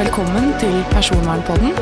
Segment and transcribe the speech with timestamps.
[0.00, 1.76] Velkommen til Personvernpodden,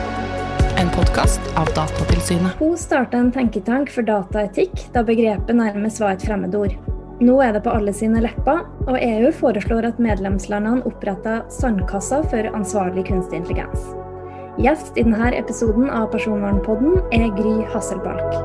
[0.79, 2.08] en podkast av Datatilsynet.
[2.29, 6.75] Hun starta en tenketank for dataetikk da begrepet nærmest var et fremmedord.
[7.25, 12.51] Nå er det på alle sine lepper, og EU foreslår at medlemslandene oppretter sandkasser for
[12.53, 13.89] ansvarlig kunstig intelligens.
[14.61, 18.37] Gjest i denne episoden av Personvernpodden er Gry Hasselbalk.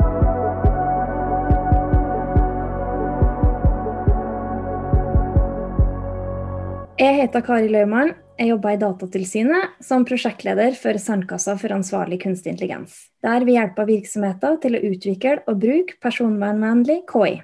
[7.04, 8.16] Jeg heter Kari Løymann.
[8.44, 12.98] Jeg jobber i Datatilsynet som prosjektleder for Sandkassa for ansvarlig kunstig intelligens.
[13.24, 17.38] Der vi hjelper virksomheter til å utvikle og bruke personvernvennlig KI.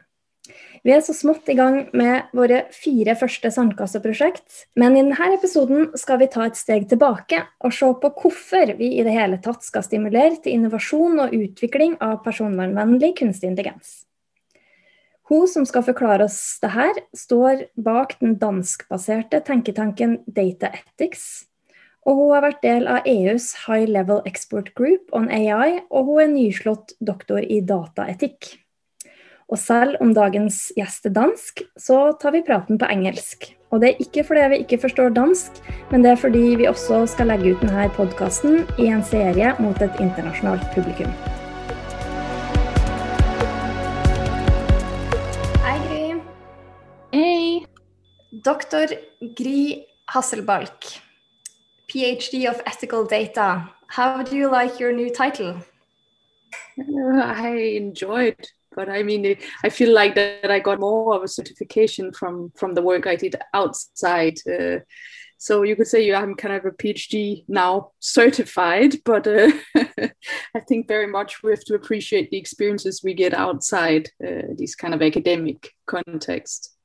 [0.84, 5.88] Vi er så smått i gang med våre fire første sandkasseprosjekt, men i denne episoden
[5.96, 9.64] skal vi ta et steg tilbake og se på hvorfor vi i det hele tatt
[9.64, 14.02] skal stimulere til innovasjon og utvikling av personvernvennlig kunstig intelligens.
[15.30, 21.46] Hun som skal forklare oss det her, står bak den danskbaserte tenketanken Data Ethics.
[22.10, 26.24] Og hun har vært del av EUs High Level Export Group on AI, og hun
[26.24, 28.56] er nyslått doktor i dataetikk.
[29.50, 33.52] Og selv om dagens gjest er dansk, så tar vi praten på engelsk.
[33.70, 35.60] Og det er ikke fordi vi ikke forstår dansk,
[35.92, 39.78] men det er fordi vi også skal legge ut denne podkasten i en serie mot
[39.78, 41.14] et internasjonalt publikum.
[48.32, 48.88] Dr.
[49.36, 51.00] Gry Hasselbalch,
[51.88, 53.70] PhD of Ethical Data.
[53.88, 55.62] How do you like your new title?
[56.78, 58.38] Uh, I enjoyed,
[58.76, 62.76] but I mean, I feel like that I got more of a certification from from
[62.76, 64.38] the work I did outside.
[64.48, 64.80] Uh,
[65.38, 69.52] so you could say I'm kind of a PhD now certified, but uh,
[70.56, 74.94] I think very much we have to appreciate the experiences we get outside uh, kind
[74.94, 76.76] of academic context.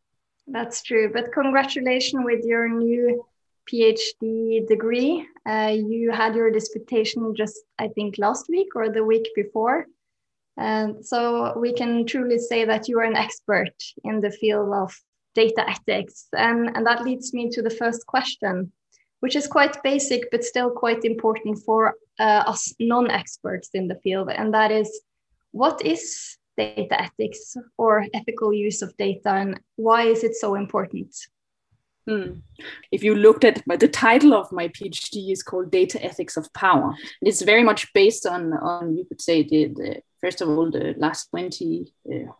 [0.47, 1.11] That's true.
[1.13, 3.25] But congratulations with your new
[3.71, 5.27] PhD degree.
[5.47, 9.87] Uh, you had your disputation just, I think, last week or the week before.
[10.57, 13.75] And so we can truly say that you are an expert
[14.05, 14.95] in the field of
[15.35, 16.29] data ethics.
[16.37, 18.71] And, and that leads me to the first question,
[19.21, 23.97] which is quite basic, but still quite important for uh, us non experts in the
[23.97, 24.31] field.
[24.31, 25.01] And that is
[25.51, 31.15] what is data ethics or ethical use of data and why is it so important?
[32.07, 32.41] Hmm.
[32.93, 36.95] If you looked at the title of my PhD is called Data Ethics of Power.
[37.23, 40.95] It's very much based on, on you could say, the, the first of all, the
[40.99, 42.33] last 20, uh,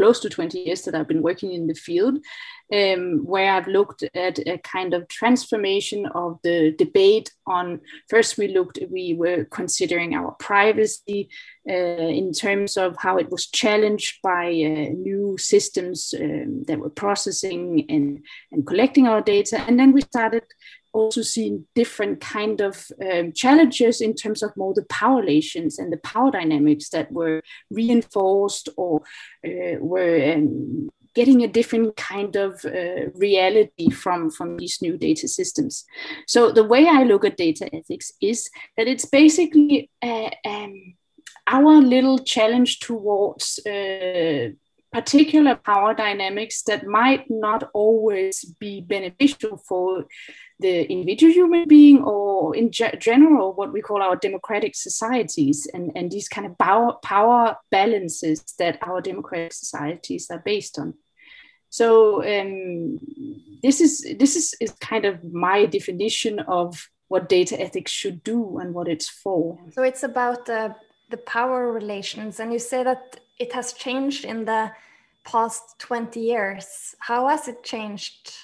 [0.00, 2.24] close to 20 years that I've been working in the field,
[2.72, 8.48] um, where I've looked at a kind of transformation of the debate on first we
[8.48, 11.28] looked we were considering our privacy
[11.68, 16.88] uh, in terms of how it was challenged by uh, new systems um, that were
[17.04, 19.60] processing and, and collecting our data.
[19.66, 20.44] And then we started
[20.92, 25.92] also seeing different kind of um, challenges in terms of more the power relations and
[25.92, 29.02] the power dynamics that were reinforced or
[29.46, 35.26] uh, were um, getting a different kind of uh, reality from, from these new data
[35.28, 35.84] systems.
[36.26, 40.94] So the way I look at data ethics is that it's basically uh, um,
[41.46, 44.50] our little challenge towards uh,
[44.92, 50.04] particular power dynamics that might not always be beneficial for
[50.58, 55.92] the individual human being or in ge- general what we call our democratic societies and,
[55.94, 60.94] and these kind of power, power balances that our democratic societies are based on.
[61.70, 62.98] So um,
[63.62, 68.58] this is this is, is kind of my definition of what data ethics should do
[68.58, 69.58] and what it's for.
[69.72, 70.70] So it's about uh,
[71.10, 72.40] the power relations.
[72.40, 74.72] And you say that it has changed in the
[75.30, 78.34] past 20 years how has it changed?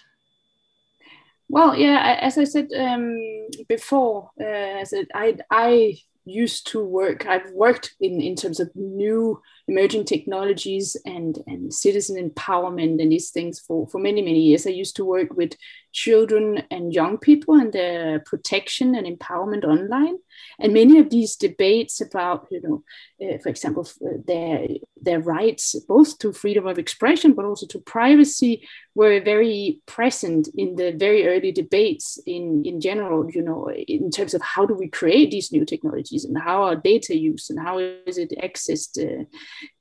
[1.49, 3.21] Well, yeah, as I said um,
[3.69, 4.44] before, uh,
[4.83, 10.97] as I, I used to work, I've worked in, in terms of new emerging technologies
[11.05, 14.67] and, and citizen empowerment and these things for, for many, many years.
[14.67, 15.55] I used to work with
[15.93, 20.17] children and young people and their protection and empowerment online.
[20.61, 22.85] And many of these debates about, you know,
[23.27, 24.69] uh, for example, uh, their,
[25.01, 30.77] their rights both to freedom of expression, but also to privacy were very present in
[30.77, 34.89] the very early debates in, in general, you know, in terms of how do we
[34.89, 39.25] create these new technologies and how are data used and how is it accessed uh,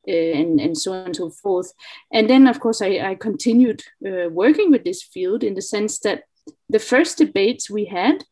[0.07, 1.71] and, and so on and so forth.
[2.11, 5.99] And then, of course, I, I continued uh, working with this field in the sense
[5.99, 6.23] that
[6.69, 8.23] the first debates we had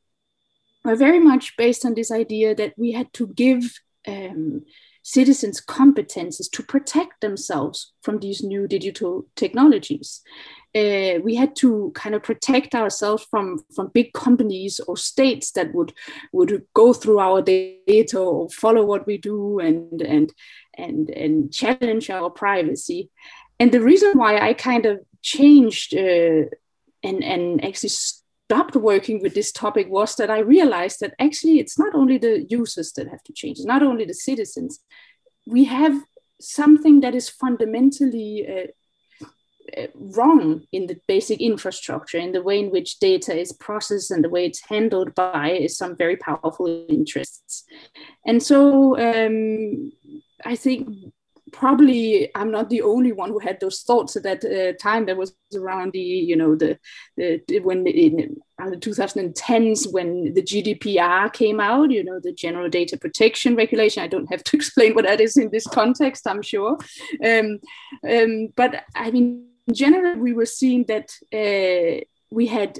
[0.83, 3.63] were very much based on this idea that we had to give
[4.07, 4.63] um,
[5.03, 10.21] citizens competences to protect themselves from these new digital technologies.
[10.75, 15.73] Uh, we had to kind of protect ourselves from from big companies or states that
[15.73, 15.93] would
[16.31, 20.33] would go through our data or follow what we do and and
[20.75, 23.09] and and challenge our privacy.
[23.59, 26.49] And the reason why I kind of changed uh,
[27.03, 31.77] and and actually stopped working with this topic was that I realized that actually it's
[31.77, 34.79] not only the users that have to change, it's not only the citizens.
[35.45, 36.01] We have
[36.41, 38.67] something that is fundamentally uh,
[39.95, 44.29] wrong in the basic infrastructure, in the way in which data is processed and the
[44.29, 47.63] way it's handled by some very powerful interests.
[48.25, 49.91] And so um,
[50.45, 50.89] I think
[51.53, 55.05] probably I'm not the only one who had those thoughts at that uh, time.
[55.05, 56.77] That was around the, you know, the,
[57.15, 62.97] the when in the 2010s when the GDPR came out, you know, the General Data
[62.97, 64.03] Protection Regulation.
[64.03, 66.77] I don't have to explain what that is in this context, I'm sure.
[67.23, 67.59] Um,
[68.09, 72.79] um, but I mean, general, we were seeing that uh, we had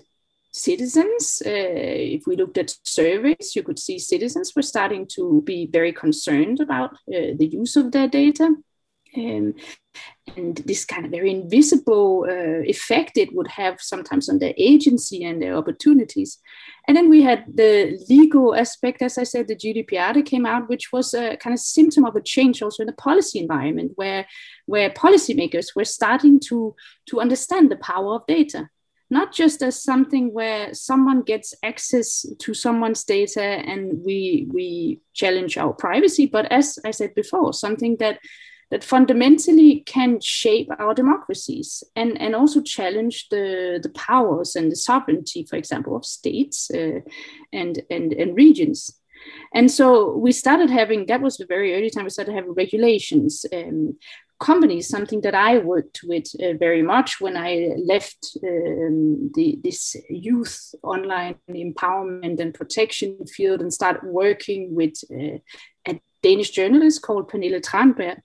[0.52, 5.66] citizens, uh, if we looked at surveys, you could see citizens were starting to be
[5.66, 8.56] very concerned about uh, the use of their data.
[9.16, 9.56] Um,
[10.36, 15.24] and this kind of very invisible uh, effect it would have sometimes on their agency
[15.24, 16.40] and their opportunities.
[16.88, 20.70] And then we had the legal aspect, as I said, the GDPR that came out,
[20.70, 24.26] which was a kind of symptom of a change also in the policy environment, where
[24.66, 26.76] where policymakers were starting to
[27.08, 28.70] to understand the power of data
[29.10, 35.56] not just as something where someone gets access to someone's data and we we challenge
[35.58, 38.18] our privacy but as i said before something that
[38.74, 44.76] that fundamentally can shape our democracies and, and also challenge the, the powers and the
[44.76, 47.02] sovereignty, for example, of states uh,
[47.54, 49.00] and, and, and regions.
[49.54, 53.46] And so we started having, that was the very early time, we started having regulations.
[53.54, 54.00] Um,
[54.40, 59.96] companies, something that I worked with uh, very much when I left um, the, this
[60.10, 65.38] youth online empowerment and protection field and started working with uh,
[65.88, 68.18] a Danish journalist called Pernille Tranberg.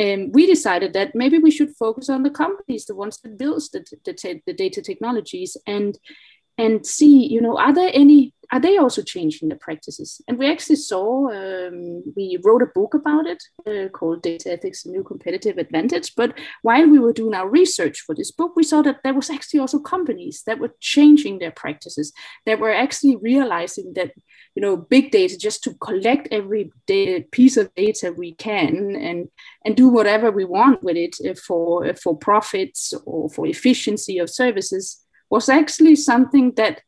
[0.00, 3.62] Um, we decided that maybe we should focus on the companies, the ones that build
[3.72, 5.98] the, the, the data technologies, and
[6.56, 10.20] and see, you know, are there any are they also changing the practices?
[10.28, 14.84] And we actually saw, um, we wrote a book about it uh, called Data Ethics,
[14.84, 16.14] a New Competitive Advantage.
[16.14, 19.30] But while we were doing our research for this book, we saw that there was
[19.30, 22.12] actually also companies that were changing their practices,
[22.46, 24.12] that were actually realizing that,
[24.54, 29.28] you know, big data, just to collect every data, piece of data we can and,
[29.64, 34.30] and do whatever we want with it uh, for, for profits or for efficiency of
[34.30, 35.03] services
[35.34, 36.80] was actually something that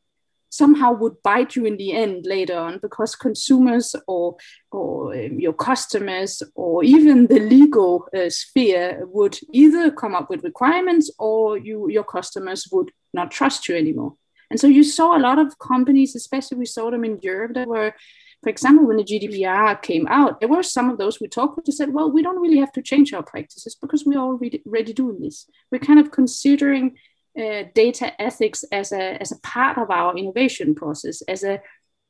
[0.50, 4.36] somehow would bite you in the end later on because consumers or
[4.70, 10.44] or um, your customers or even the legal uh, sphere would either come up with
[10.50, 14.12] requirements or you your customers would not trust you anymore.
[14.50, 17.66] And so you saw a lot of companies especially we saw them in europe that
[17.74, 17.92] were
[18.44, 21.72] for example when the gdpr came out there were some of those we talked who
[21.72, 25.36] said well we don't really have to change our practices because we're already doing this.
[25.70, 26.86] We're kind of considering
[27.38, 31.60] uh, data ethics as a, as a part of our innovation process, as a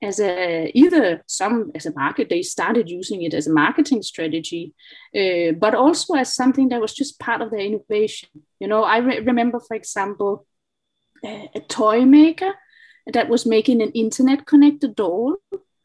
[0.02, 4.74] as a either some as a market they started using it as a marketing strategy
[5.16, 8.28] uh, but also as something that was just part of their innovation.
[8.60, 10.46] You know i re- remember for example
[11.24, 12.52] a, a toy maker
[13.10, 15.36] that was making an internet connected doll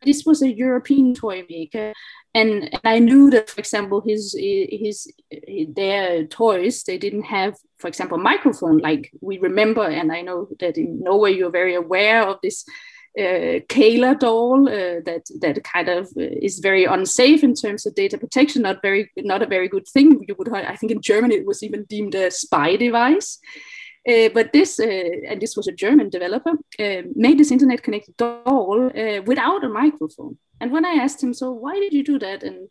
[0.02, 1.94] this was a european toy maker
[2.34, 5.12] and, and I knew that, for example, his his
[5.76, 9.84] their toys they didn't have, for example, microphone like we remember.
[9.84, 12.64] And I know that in Norway you're very aware of this
[13.20, 18.18] uh, Cayla doll uh, that that kind of is very unsafe in terms of data
[18.18, 18.62] protection.
[18.62, 20.24] Not very not a very good thing.
[20.28, 23.40] You would I think in Germany it was even deemed a spy device.
[24.08, 28.18] Uh, but this, uh, and this was a German developer, uh, made this internet connected
[28.18, 30.38] doll uh, without a microphone.
[30.60, 32.42] And when I asked him, so why did you do that?
[32.42, 32.70] And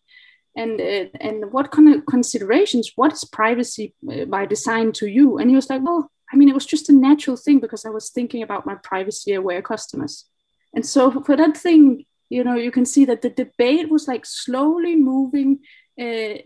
[0.56, 2.92] and uh, and what kind of considerations?
[2.96, 5.38] What is privacy uh, by design to you?
[5.38, 7.90] And he was like, well, I mean, it was just a natural thing because I
[7.90, 10.26] was thinking about my privacy aware customers.
[10.74, 14.24] And so for that thing, you know, you can see that the debate was like
[14.24, 15.60] slowly moving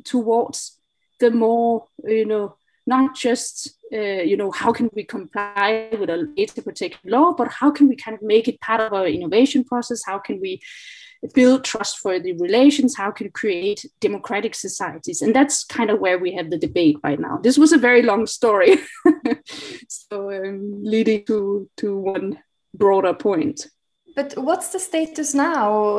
[0.04, 0.80] towards
[1.20, 2.56] the more, you know,
[2.87, 7.49] not just uh, you know how can we comply with a data protection law but
[7.49, 10.61] how can we kind of make it part of our innovation process how can we
[11.32, 15.22] build trustworthy relations, how can create democratic societies.
[15.22, 17.38] And that's kind of where we have the debate right now.
[17.42, 18.78] This was a very long story,
[19.88, 22.38] so um, leading to, to one
[22.74, 23.68] broader point.
[24.14, 25.98] But what's the status now?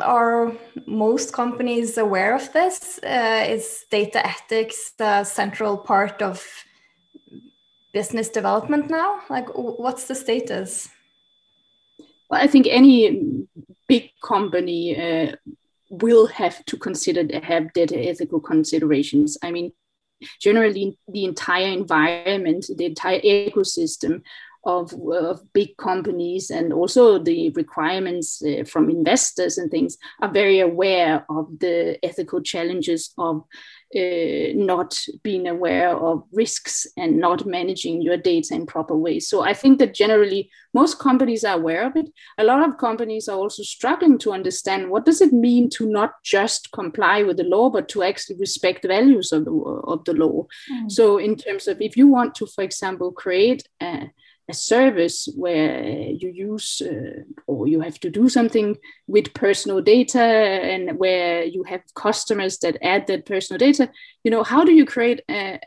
[0.00, 0.52] Are
[0.86, 3.00] most companies aware of this?
[3.02, 6.46] Uh, is data ethics a central part of
[7.92, 9.20] business development now?
[9.28, 10.88] Like, what's the status?
[12.30, 13.46] Well, I think any
[13.88, 15.32] big company uh,
[15.90, 19.38] will have to consider have data ethical considerations.
[19.42, 19.72] I mean,
[20.40, 24.22] generally the entire environment, the entire ecosystem
[24.64, 30.58] of, of big companies and also the requirements uh, from investors and things are very
[30.60, 33.44] aware of the ethical challenges of
[33.96, 39.28] uh, not being aware of risks and not managing your data in proper ways.
[39.28, 42.10] So I think that generally most companies are aware of it.
[42.38, 46.22] A lot of companies are also struggling to understand what does it mean to not
[46.22, 50.12] just comply with the law, but to actually respect the values of the, of the
[50.12, 50.46] law.
[50.72, 50.90] Mm.
[50.90, 54.10] So in terms of if you want to, for example, create a,
[54.48, 58.76] a service where you use uh, or you have to do something
[59.06, 63.90] with personal data and where you have customers that add that personal data.
[64.22, 65.58] You know how do you create a,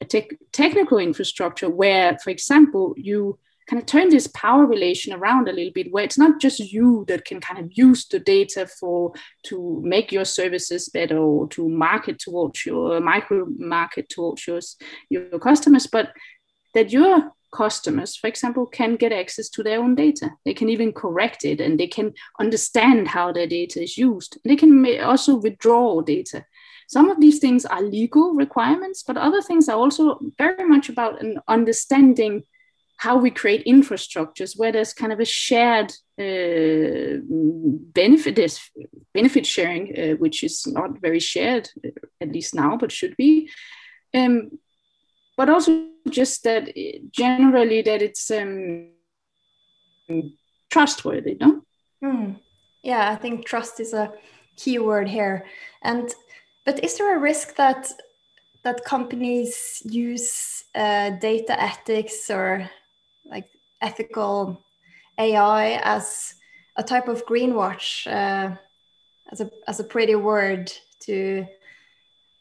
[0.00, 3.38] a te- technical infrastructure where for example you
[3.68, 7.04] kind of turn this power relation around a little bit where it's not just you
[7.08, 9.12] that can kind of use the data for
[9.44, 14.60] to make your services better or to market towards your micro market towards your,
[15.10, 16.12] your customers but
[16.74, 20.30] that your customers, for example, can get access to their own data.
[20.44, 24.38] They can even correct it and they can understand how their data is used.
[24.44, 26.44] They can also withdraw data.
[26.88, 31.20] Some of these things are legal requirements, but other things are also very much about
[31.20, 32.44] an understanding
[32.98, 37.20] how we create infrastructures where there's kind of a shared uh,
[37.92, 38.60] benefit,
[39.12, 41.68] benefit sharing, uh, which is not very shared,
[42.20, 43.50] at least now, but should be.
[44.14, 44.58] Um,
[45.36, 46.72] but also just that
[47.10, 48.90] generally that it's um,
[50.70, 51.62] trustworthy, no?
[52.02, 52.40] Mm.
[52.82, 54.12] Yeah, I think trust is a
[54.56, 55.46] key word here.
[55.82, 56.12] And
[56.64, 57.90] but is there a risk that
[58.62, 62.68] that companies use uh, data ethics or
[63.24, 63.48] like
[63.80, 64.64] ethical
[65.18, 66.34] AI as
[66.76, 68.56] a type of greenwash, uh,
[69.32, 71.46] as a as a pretty word to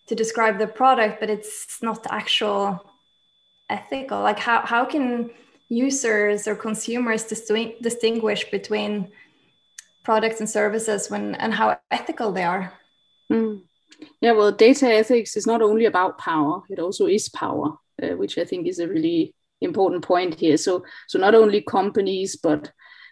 [0.08, 2.86] to describe the product, but it's not actual
[3.70, 4.22] ethical.
[4.22, 5.32] Like how how can
[5.70, 9.12] users or consumers distinguish between
[10.04, 12.74] products and services when and how ethical they are?
[13.32, 13.64] Mm.
[14.22, 18.38] Yeah, well, data ethics is not only about power; it also is power, uh, which
[18.38, 20.58] I think is a really important point here.
[20.58, 22.72] So, so not only companies, but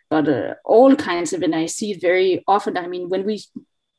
[0.09, 2.77] but uh, all kinds of, and I see it very often.
[2.77, 3.41] I mean, when we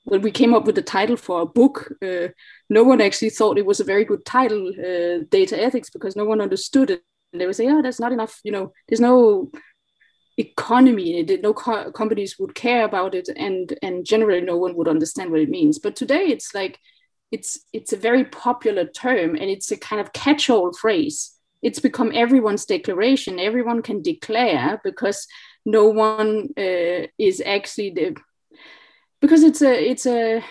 [0.05, 2.29] when we came up with the title for a book, uh,
[2.69, 6.25] no one actually thought it was a very good title, uh, data ethics, because no
[6.25, 7.03] one understood it.
[7.33, 8.41] And they would say, "Oh, there's not enough.
[8.45, 9.51] You know, there's no
[10.37, 11.43] economy in it.
[11.43, 15.41] No co- companies would care about it, and and generally no one would understand what
[15.41, 16.79] it means." But today, it's like
[17.33, 21.33] it's it's a very popular term, and it's a kind of catch-all phrase.
[21.63, 23.41] It's become everyone's declaration.
[23.41, 25.27] Everyone can declare because
[25.65, 28.17] no one uh, is actually the
[29.25, 30.45] because it's a it's a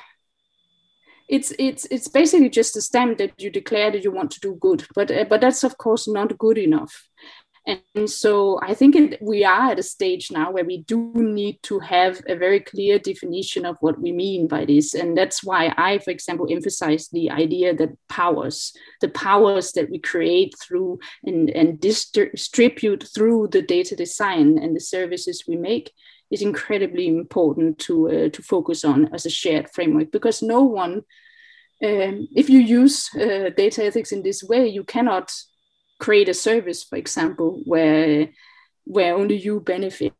[1.29, 4.55] it's it's it's basically just a stamp that you declare that you want to do
[4.59, 7.07] good but uh, but that's of course not good enough.
[7.67, 11.59] And so i think it, we are at a stage now where we do need
[11.69, 14.95] to have a very clear definition of what we mean by this.
[14.95, 19.99] And that's why i for example emphasize the idea that powers the powers that we
[19.99, 25.93] create through and, and distribute through the data design and the services we make
[26.33, 31.03] is incredibly important to uh, to focus on as a shared framework because no one
[31.83, 35.31] um, if you use uh, data ethics in this way you cannot
[35.99, 38.29] create a service for example where
[38.85, 40.13] where only you benefit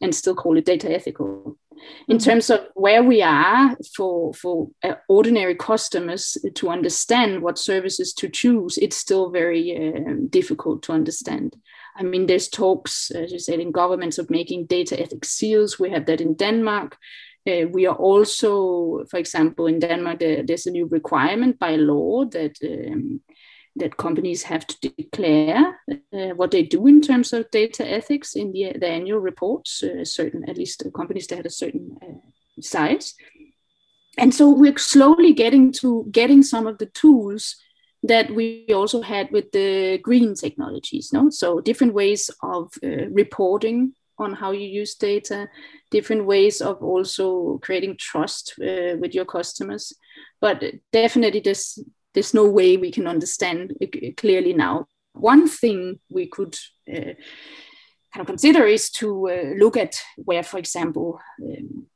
[0.00, 1.58] and still call it data ethical
[2.08, 2.30] in mm-hmm.
[2.30, 8.28] terms of where we are for for uh, ordinary customers to understand what services to
[8.28, 11.56] choose it's still very uh, difficult to understand
[11.98, 15.78] I mean, there's talks, as you said, in governments of making data ethics seals.
[15.78, 16.96] We have that in Denmark.
[17.46, 22.24] Uh, we are also, for example, in Denmark, there, there's a new requirement by law
[22.26, 23.20] that um,
[23.76, 25.78] that companies have to declare
[26.12, 29.82] uh, what they do in terms of data ethics in the, the annual reports.
[29.82, 33.14] Uh, certain, at least, companies that had a certain uh, size.
[34.18, 37.56] And so we're slowly getting to getting some of the tools
[38.02, 43.92] that we also had with the green technologies no so different ways of uh, reporting
[44.18, 45.48] on how you use data,
[45.90, 49.92] different ways of also creating trust uh, with your customers.
[50.40, 50.62] But
[50.92, 51.78] definitely, there's
[52.14, 53.74] there's no way we can understand
[54.16, 54.86] clearly now.
[55.12, 56.56] One thing we could
[56.90, 57.14] uh,
[58.12, 61.86] kind of consider is to uh, look at where, for example, um,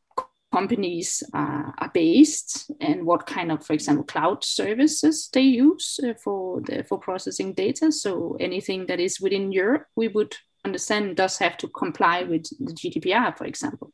[0.52, 6.14] companies are, are, based and what kind of, for example, cloud services they use uh,
[6.14, 7.90] for the, for processing data.
[7.90, 12.72] So anything that is within Europe, we would understand does have to comply with the
[12.72, 13.92] GDPR, for example.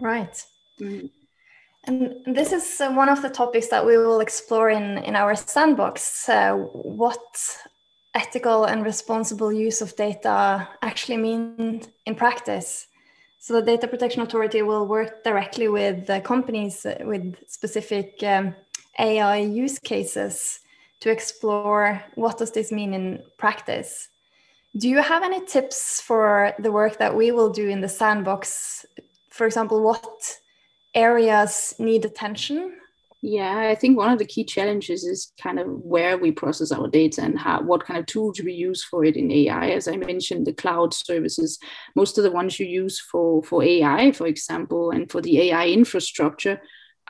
[0.00, 0.44] Right.
[0.80, 1.10] Mm.
[1.84, 5.34] And this is uh, one of the topics that we will explore in, in our
[5.34, 6.28] sandbox.
[6.28, 7.24] Uh, what
[8.14, 12.86] ethical and responsible use of data actually mean in practice?
[13.40, 18.54] So the Data Protection Authority will work directly with companies with specific um,
[18.98, 20.60] AI use cases
[21.00, 24.08] to explore what does this mean in practice.
[24.76, 28.84] Do you have any tips for the work that we will do in the sandbox?
[29.30, 30.38] For example, what
[30.94, 32.74] areas need attention?
[33.20, 36.86] Yeah, I think one of the key challenges is kind of where we process our
[36.86, 39.70] data and how what kind of tools we use for it in AI.
[39.70, 41.58] As I mentioned, the cloud services,
[41.96, 45.66] most of the ones you use for for AI, for example, and for the AI
[45.68, 46.60] infrastructure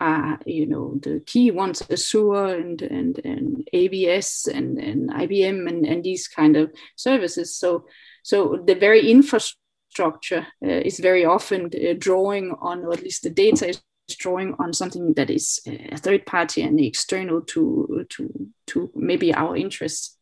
[0.00, 5.84] are you know the key ones Azure and and and AWS and and IBM and
[5.86, 7.54] and these kind of services.
[7.54, 7.84] So
[8.22, 13.30] so the very infrastructure uh, is very often uh, drawing on, or at least the
[13.30, 13.82] data is
[14.16, 19.56] drawing on something that is a third party and external to to to maybe our
[19.56, 20.16] interests.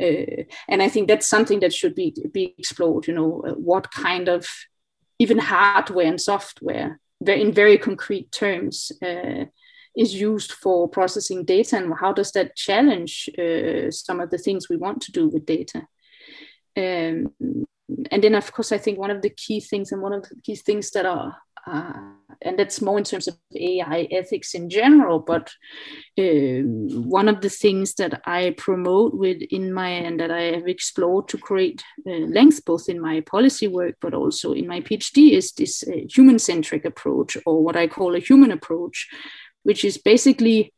[0.00, 3.08] Uh, and I think that's something that should be be explored.
[3.08, 4.46] You know, uh, what kind of
[5.18, 9.46] even hardware and software, in very concrete terms, uh,
[9.96, 14.68] is used for processing data, and how does that challenge uh, some of the things
[14.68, 15.88] we want to do with data?
[16.76, 17.32] Um,
[18.12, 20.36] and then, of course, I think one of the key things, and one of the
[20.44, 21.36] key things that are
[21.68, 21.92] uh,
[22.42, 25.18] and that's more in terms of AI ethics in general.
[25.18, 25.50] But
[26.18, 30.68] uh, one of the things that I promote with in my and that I have
[30.68, 35.32] explored to create uh, length both in my policy work but also in my PhD
[35.32, 39.08] is this uh, human-centric approach, or what I call a human approach,
[39.64, 40.72] which is basically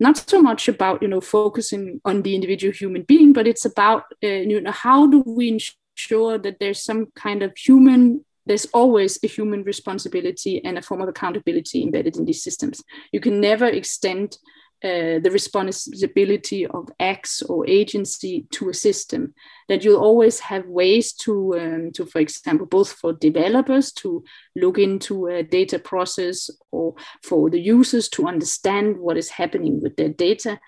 [0.00, 4.04] not so much about you know focusing on the individual human being, but it's about
[4.24, 9.18] uh, you know how do we ensure that there's some kind of human there's always
[9.22, 12.82] a human responsibility and a form of accountability embedded in these systems.
[13.12, 14.36] You can never extend
[14.84, 19.32] uh, the responsibility of acts or agency to a system
[19.68, 24.24] that you'll always have ways to um, to for example both for developers to
[24.56, 29.94] look into a data process or for the users to understand what is happening with
[29.94, 30.58] their data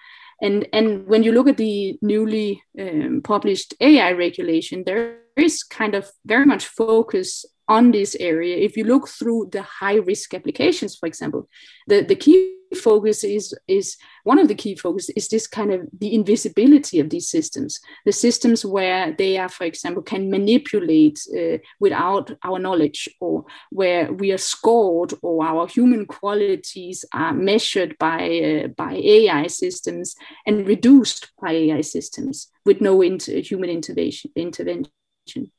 [0.40, 5.96] and and when you look at the newly um, published ai regulation there is kind
[5.96, 8.56] of very much focus on this area.
[8.56, 11.48] If you look through the high risk applications, for example,
[11.86, 15.82] the, the key focus is is one of the key focus is this kind of
[15.98, 21.58] the invisibility of these systems the systems where they are for example can manipulate uh,
[21.80, 28.64] without our knowledge or where we are scored or our human qualities are measured by
[28.64, 30.14] uh, by ai systems
[30.46, 35.50] and reduced by ai systems with no inter- human intervention intervention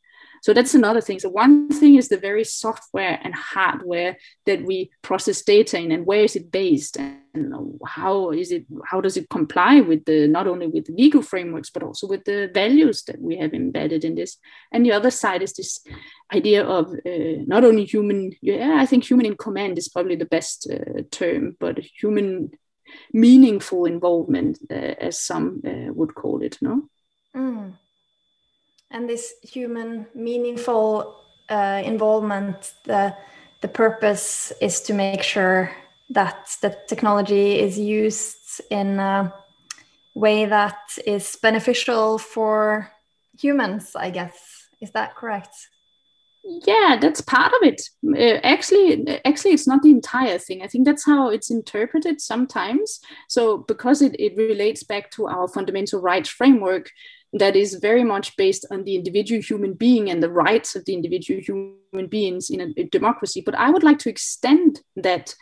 [0.45, 1.17] so that's another thing.
[1.17, 6.05] So one thing is the very software and hardware that we process data in, and
[6.05, 8.67] where is it based, and how is it?
[8.85, 12.25] How does it comply with the not only with the legal frameworks but also with
[12.25, 14.37] the values that we have embedded in this?
[14.71, 15.83] And the other side is this
[16.31, 18.33] idea of uh, not only human.
[18.39, 22.51] Yeah, I think human in command is probably the best uh, term, but human
[23.11, 26.59] meaningful involvement, uh, as some uh, would call it.
[26.61, 26.87] No.
[27.35, 27.77] Mm
[28.91, 33.15] and this human meaningful uh, involvement the
[33.61, 35.71] the purpose is to make sure
[36.09, 39.33] that the technology is used in a
[40.13, 42.91] way that is beneficial for
[43.39, 44.67] humans i guess.
[44.81, 45.55] Is that correct?
[46.43, 47.81] Yeah that's part of it.
[48.05, 50.61] Uh, actually actually it's not the entire thing.
[50.61, 52.99] I think that's how it's interpreted sometimes.
[53.29, 56.91] So because it, it relates back to our fundamental rights framework
[57.35, 60.93] that is very much based on the individual human being and the rights of the
[60.93, 63.43] individual human beings in a, a democracy.
[63.45, 65.35] But I would like to extend that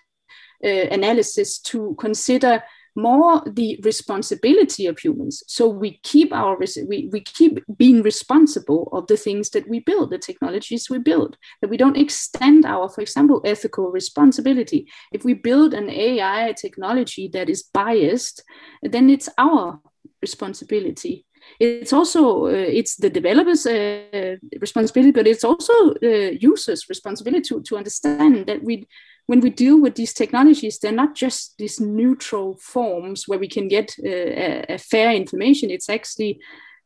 [0.64, 2.64] uh, analysis to consider
[2.96, 9.08] more the responsibility of humans so we keep our we, we keep being responsible of
[9.08, 13.02] the things that we build the technologies we build that we don't extend our for
[13.02, 18.44] example ethical responsibility if we build an ai technology that is biased
[18.84, 19.80] then it's our
[20.22, 21.26] responsibility
[21.60, 27.78] it's also uh, it's the developers uh, responsibility but it's also users responsibility to, to
[27.78, 28.88] understand that we
[29.26, 33.68] when we deal with these technologies they're not just these neutral forms where we can
[33.68, 35.70] get uh, a, a, fair information.
[35.70, 36.40] It's actually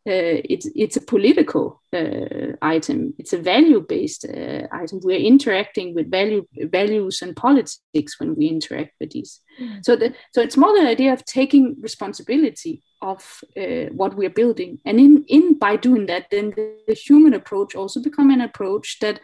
[0.08, 3.14] uh, it's it's a political uh, item.
[3.18, 5.00] It's a value based uh, item.
[5.04, 9.42] We're interacting with value values and politics when we interact with these.
[9.62, 9.84] Mm.
[9.84, 14.80] So the, so it's more the idea of taking responsibility of uh, what we're building,
[14.86, 19.00] and in in by doing that, then the, the human approach also become an approach
[19.02, 19.20] that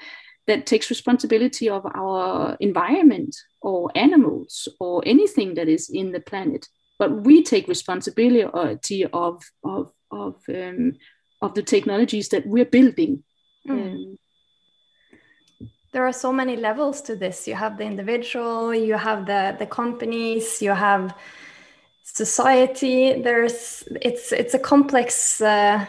[0.48, 6.68] that takes responsibility of our environment or animals or anything that is in the planet
[7.00, 10.94] but we take responsibility of of of um,
[11.42, 13.24] of the technologies that we're building.
[13.68, 13.72] Mm.
[13.72, 14.18] Um,
[15.92, 17.48] there are so many levels to this.
[17.48, 21.16] You have the individual, you have the the companies, you have
[22.04, 23.22] society.
[23.22, 25.86] There's it's it's a complex uh,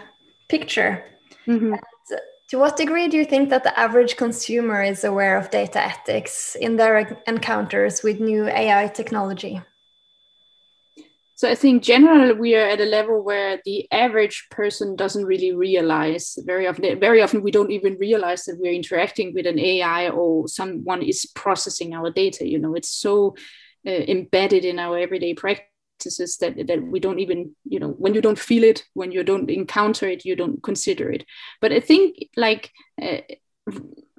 [0.48, 1.04] picture.
[1.46, 1.74] Mm-hmm.
[2.48, 6.56] To what degree do you think that the average consumer is aware of data ethics
[6.60, 9.60] in their encounters with new AI technology?
[11.36, 15.52] So I think generally we are at a level where the average person doesn't really
[15.52, 17.00] realize very often.
[17.00, 21.26] Very often we don't even realize that we're interacting with an AI or someone is
[21.34, 22.48] processing our data.
[22.48, 23.34] You know, it's so
[23.84, 28.20] uh, embedded in our everyday practices that that we don't even you know when you
[28.20, 31.24] don't feel it, when you don't encounter it, you don't consider it.
[31.60, 32.70] But I think like.
[33.00, 33.18] Uh,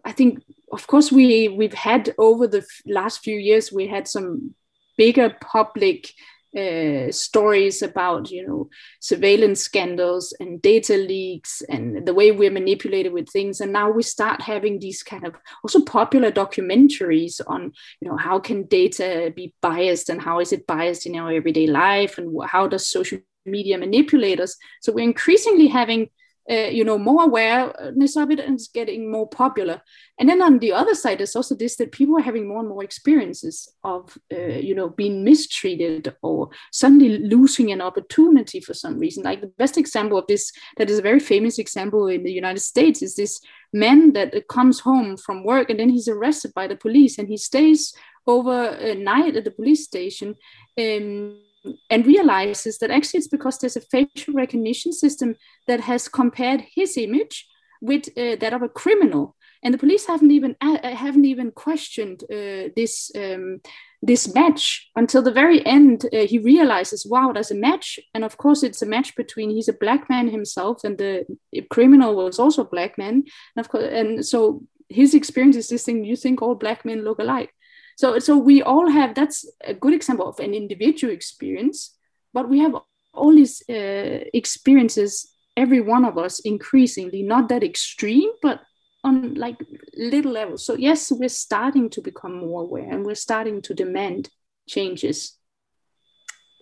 [0.08, 4.54] I think, of course, we we've had over the last few years we had some
[4.98, 6.12] bigger public
[6.56, 13.14] uh, stories about you know surveillance scandals and data leaks and the way we're manipulated
[13.14, 13.62] with things.
[13.62, 18.40] And now we start having these kind of also popular documentaries on you know how
[18.40, 22.68] can data be biased and how is it biased in our everyday life and how
[22.68, 24.56] does social media manipulate us?
[24.82, 26.10] So we're increasingly having
[26.50, 29.82] uh, you know more awareness of it and it's getting more popular.
[30.20, 32.70] And then on the other side there's also this that people are having more and
[32.70, 39.00] more experiences of uh, you know being mistreated or suddenly losing an opportunity for some
[39.00, 39.24] reason.
[39.24, 42.62] Like the best example of this that is a very famous example in the united
[42.62, 43.40] states is this
[43.74, 47.38] man that comes home from work and then he's arrested by the police and he
[47.38, 47.94] stays
[48.28, 50.36] over a night at the police station
[50.80, 51.40] um,
[51.90, 55.36] and realizes that actually it's because there's a facial recognition system
[55.68, 57.48] that has compared his image
[57.82, 59.36] with uh, that of a criminal.
[59.64, 63.62] And the police haven't even uh, uh haven't even questioned uh, this um,
[64.02, 68.00] this match until the very end uh, he realizes wow there's a match.
[68.14, 71.26] And of course it's a match between he's a black man himself and the
[71.70, 73.24] criminal was also a black man.
[73.56, 77.04] And of course and so his experience is this thing you think all black men
[77.04, 77.52] look alike
[77.96, 81.96] so so we all have that's a good example of an individual experience
[82.34, 82.76] but we have
[83.14, 88.62] all these uh, experiences every one of us increasingly not that extreme but
[89.06, 89.58] on like
[89.96, 90.66] little levels.
[90.66, 94.30] So yes we're starting to become more aware and we're starting to demand
[94.68, 95.38] changes.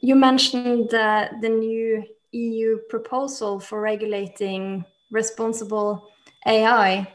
[0.01, 6.09] You mentioned the, the new eu proposal for regulating responsible
[6.47, 7.07] ai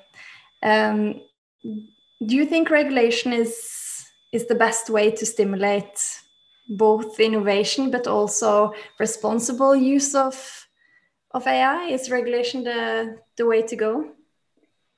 [0.62, 1.20] um,
[1.64, 3.87] do you think regulation is
[4.32, 5.98] is the best way to stimulate
[6.68, 10.66] both innovation but also responsible use of
[11.32, 11.88] of AI?
[11.88, 14.10] Is regulation the the way to go?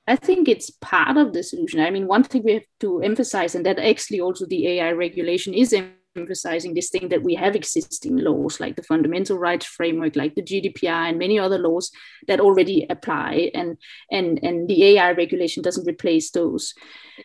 [0.07, 1.81] I think it's part of the solution.
[1.81, 5.55] I mean, one thing we have to emphasize, and that actually also the AI regulation
[5.55, 5.73] is
[6.17, 10.43] emphasizing this thing that we have existing laws like the fundamental rights framework like the
[10.43, 11.91] gdpr and many other laws
[12.27, 13.77] that already apply and
[14.11, 16.75] and and the ai regulation doesn't replace those.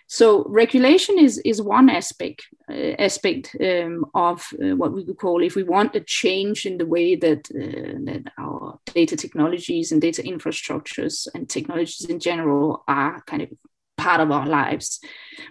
[0.08, 5.42] So regulation is is one aspect uh, aspect um, of uh, what we could call
[5.42, 10.02] if we want a change in the way that uh, that our data technologies and
[10.02, 13.50] data infrastructures and technologies in general are kind of
[14.06, 14.88] part of our lives.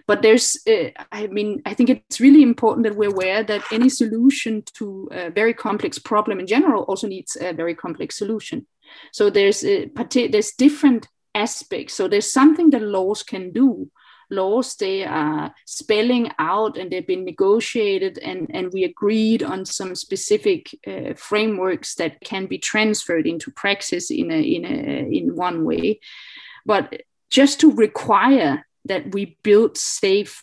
[0.07, 3.89] But there's, uh, I mean, I think it's really important that we're aware that any
[3.89, 8.65] solution to a very complex problem in general also needs a very complex solution.
[9.11, 9.91] So there's a,
[10.33, 11.93] there's different aspects.
[11.95, 13.91] So there's something that laws can do.
[14.31, 19.95] Laws they are spelling out and they've been negotiated and, and we agreed on some
[19.95, 25.63] specific uh, frameworks that can be transferred into practice in a in a in one
[25.63, 25.99] way.
[26.65, 27.03] But
[27.35, 30.41] just to require that we build safe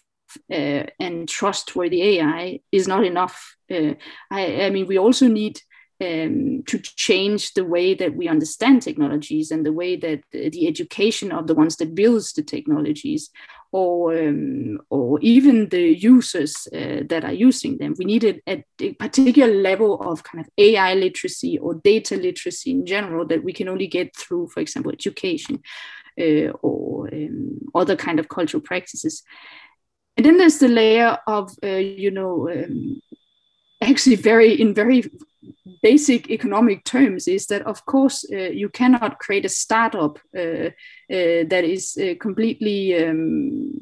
[0.50, 3.56] uh, and trustworthy AI is not enough.
[3.70, 3.94] Uh,
[4.30, 5.58] I, I, mean, we also need
[6.02, 11.32] um, to change the way that we understand technologies and the way that the education
[11.32, 13.30] of the ones that builds the technologies
[13.70, 17.94] or um, or even the users uh, that are using them.
[17.96, 22.84] We need a, a, particular level of kind of AI literacy or data literacy in
[22.84, 25.62] general that we can only get through, for example, education
[26.62, 29.22] or um, other kind of cultural practices.
[30.16, 33.00] And then there's the layer of uh, you know um,
[33.82, 35.04] actually very in very
[35.82, 40.70] basic economic terms is that of course uh, you cannot create a startup uh, uh,
[41.48, 43.72] that is completely um,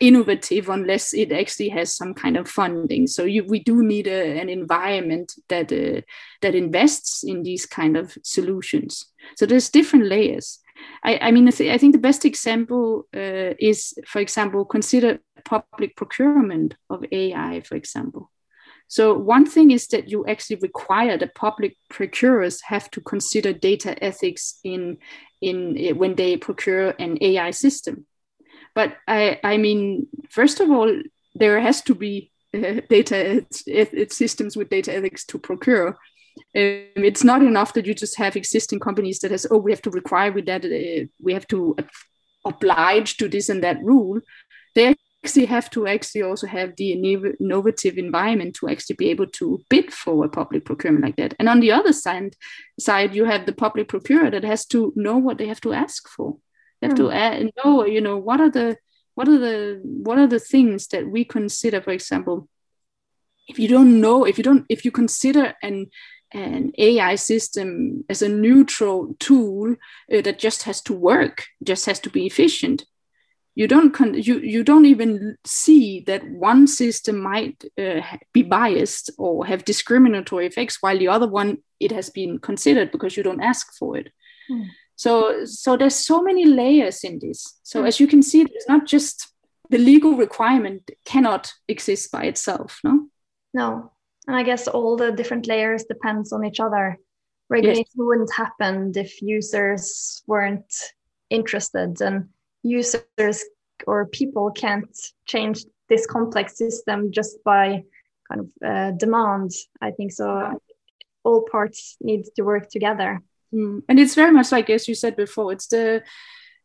[0.00, 3.08] innovative unless it actually has some kind of funding.
[3.08, 8.16] So you, we do need a, an environment that that invests in these kind of
[8.22, 9.06] solutions.
[9.36, 10.60] So there's different layers
[11.02, 15.20] I, I mean, I, th- I, think the best example uh, is, for example, consider
[15.44, 18.30] public procurement of AI, for example.
[18.88, 24.02] So one thing is that you actually require the public procurers have to consider data
[24.02, 24.98] ethics in
[25.40, 28.06] in eh, when they procure an AI system.
[28.74, 30.90] But I I mean, first of all,
[31.34, 35.98] there has to be uh, data eth- systems with data ethics to procure.
[36.56, 39.82] Um, it's not enough that you just have existing companies that has oh we have
[39.82, 41.76] to require with that uh, we have to
[42.44, 44.20] oblige to this and that rule.
[44.74, 49.60] They actually have to actually also have the innovative environment to actually be able to
[49.68, 51.34] bid for a public procurement like that.
[51.38, 52.34] And on the other side,
[52.78, 56.08] side you have the public procurer that has to know what they have to ask
[56.08, 56.36] for.
[56.80, 57.10] They have mm.
[57.10, 57.48] to hmm.
[57.64, 58.76] know, you know, what are the
[59.14, 62.48] what are the what are the things that we consider, for example,
[63.48, 65.90] if you don't know, if you don't, if you consider an
[66.32, 69.76] an AI system as a neutral tool
[70.12, 72.84] uh, that just has to work, just has to be efficient,
[73.58, 79.10] you don't con- you you don't even see that one system might uh, be biased
[79.18, 83.42] or have discriminatory effects while the other one it has been considered because you don't
[83.42, 84.12] ask for it.
[84.48, 84.68] Mm.
[84.94, 87.58] so so there's so many layers in this.
[87.64, 87.88] So mm.
[87.88, 89.26] as you can see it's not just
[89.70, 93.08] the legal requirement cannot exist by itself no?
[93.52, 93.90] No
[94.28, 96.96] and i guess all the different layers depends on each other
[97.50, 97.94] regulation yes.
[97.96, 100.72] wouldn't happen if users weren't
[101.30, 102.28] interested and
[102.62, 103.44] users
[103.86, 107.82] or people can't change this complex system just by
[108.28, 109.50] kind of uh, demand.
[109.80, 110.60] I think so.
[111.24, 113.20] All parts need to work together.
[113.52, 113.82] Mm.
[113.88, 116.02] And it's very much like as you said before, it's the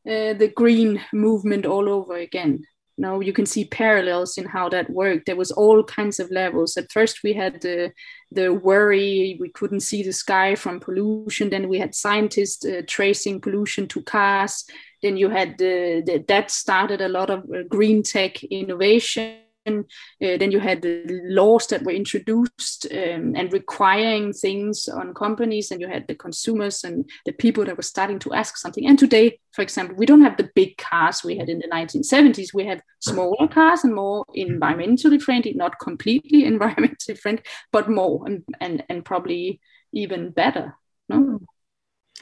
[0.06, 2.66] uh, the green movement all over again.
[2.98, 5.26] Now you can see parallels in how that worked.
[5.26, 6.78] There was all kinds of levels.
[6.78, 7.92] At first, we had the
[8.32, 11.50] the worry we couldn't see the sky from pollution.
[11.50, 14.66] Then we had scientists uh, tracing pollution to cars.
[15.02, 19.84] Then you had the, the that started a lot of uh, green tech innovation uh,
[20.20, 25.80] then you had the laws that were introduced um, and requiring things on companies, and
[25.80, 28.86] you had the consumers and the people that were starting to ask something.
[28.86, 32.54] And today, for example, we don't have the big cars we had in the 1970s.
[32.54, 38.44] We have smaller cars and more environmentally friendly, not completely environmentally friendly, but more and,
[38.60, 39.60] and, and probably
[39.94, 40.76] even better.
[41.10, 41.18] No?
[41.18, 41.36] Hmm.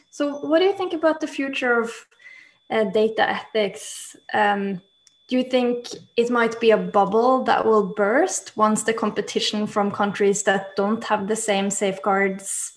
[0.09, 1.91] So, what do you think about the future of
[2.69, 4.15] uh, data ethics?
[4.33, 4.81] Um,
[5.31, 9.89] do you think it might be a bubble that will burst once the competition from
[9.89, 12.73] countries that don't have the same safeguards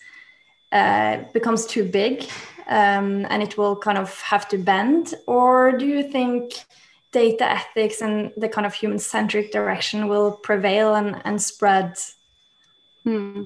[0.70, 2.22] uh, becomes too big
[2.68, 5.14] um, and it will kind of have to bend?
[5.26, 6.64] Or do you think
[7.10, 11.98] data ethics and the kind of human centric direction will prevail and, and spread?
[13.02, 13.42] Hmm.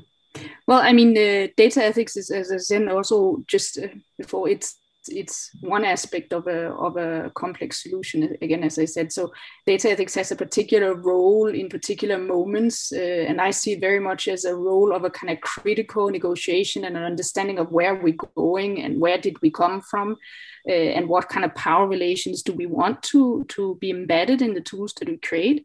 [0.66, 4.76] Well, I mean, uh, data ethics is, as I said, also just uh, before it's
[5.08, 9.12] it's one aspect of a of a complex solution again as i said.
[9.12, 9.32] So
[9.66, 14.00] data ethics has a particular role in particular moments uh, and i see it very
[14.00, 17.94] much as a role of a kind of critical negotiation and an understanding of where
[17.94, 20.16] we're going and where did we come from
[20.68, 24.54] uh, and what kind of power relations do we want to to be embedded in
[24.54, 25.64] the tools that we create.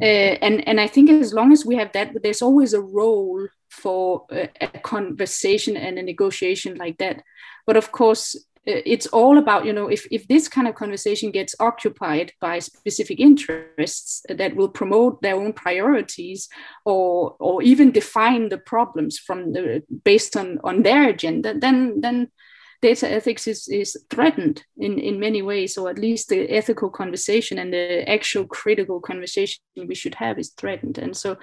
[0.00, 3.48] Uh, and and i think as long as we have that there's always a role
[3.74, 7.22] for a, a conversation and a negotiation like that.
[7.66, 11.30] But of course Uh, it's all about you know if, if this kind of conversation
[11.30, 16.48] gets occupied by specific interests that will promote their own priorities
[16.84, 22.28] or or even define the problems from the based on on their agenda then then
[22.84, 27.58] data ethics is, is threatened in, in many ways, or at least the ethical conversation
[27.58, 30.98] and the actual critical conversation we should have is threatened.
[30.98, 31.38] And so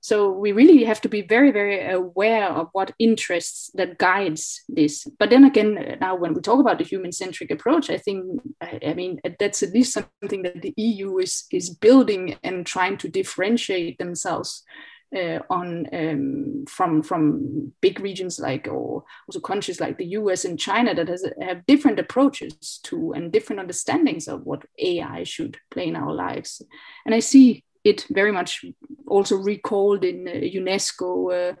[0.00, 5.06] so we really have to be very, very aware of what interests that guides this.
[5.18, 9.20] But then again, now when we talk about the human-centric approach, I think, I, mean,
[9.38, 14.64] that's at least something that the EU is is building and trying to differentiate themselves
[15.16, 20.58] uh, on um, from from big regions like or also countries like the US and
[20.58, 25.88] China that has have different approaches to and different understandings of what AI should play
[25.88, 26.62] in our lives.
[27.06, 28.64] And I see it very much
[29.06, 31.52] also recalled in uh, UNESCO.
[31.52, 31.56] Uh,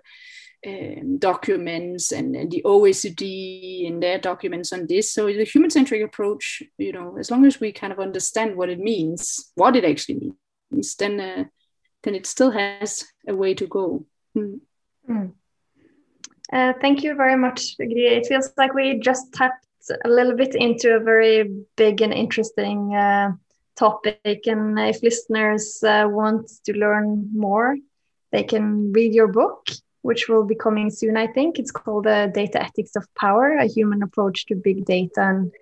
[0.66, 5.12] um, documents and, and, the OECD in their documents on this.
[5.12, 8.80] So the human-centric approach, you know, as long as we kind of understand what it
[8.80, 10.32] means, what it actually
[10.72, 11.44] means, then uh,
[12.02, 14.04] then it still has a way to go.
[14.36, 14.60] Mm.
[15.08, 15.32] Mm.
[16.52, 19.66] Uh, thank you very much, It feels like we just tapped
[20.04, 23.32] a little bit into a very big and interesting uh,
[23.78, 24.46] topic.
[24.46, 27.76] And if listeners uh, want to learn more,
[28.32, 29.68] they can read your book,
[30.02, 31.58] which will be coming soon, I think.
[31.58, 35.52] It's called The Data Ethics of Power A Human Approach to Big Data and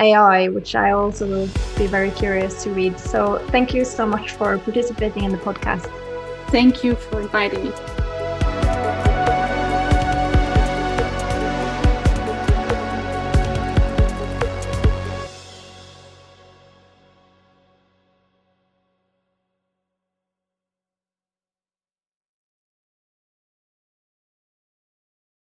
[0.00, 2.98] AI, which I also will be very curious to read.
[2.98, 5.90] So thank you so much for participating in the podcast.
[6.48, 7.95] Thank you for inviting me.